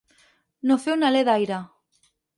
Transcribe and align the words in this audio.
No 0.71 0.77
fer 0.85 0.95
un 0.97 1.05
alè 1.11 1.21
d'aire. 1.29 1.61